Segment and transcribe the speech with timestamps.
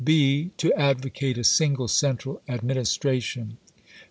[0.03, 0.49] B.
[0.57, 3.57] To advocate a single Central Administration.